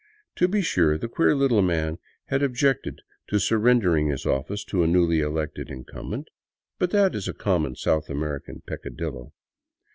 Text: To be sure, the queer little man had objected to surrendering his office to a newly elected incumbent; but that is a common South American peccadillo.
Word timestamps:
To 0.37 0.47
be 0.47 0.63
sure, 0.63 0.97
the 0.97 1.07
queer 1.07 1.35
little 1.35 1.61
man 1.61 1.99
had 2.25 2.41
objected 2.41 3.01
to 3.27 3.37
surrendering 3.39 4.07
his 4.07 4.25
office 4.25 4.63
to 4.65 4.81
a 4.81 4.87
newly 4.87 5.19
elected 5.19 5.69
incumbent; 5.69 6.29
but 6.79 6.89
that 6.89 7.13
is 7.13 7.27
a 7.27 7.35
common 7.35 7.75
South 7.75 8.09
American 8.09 8.63
peccadillo. 8.67 9.31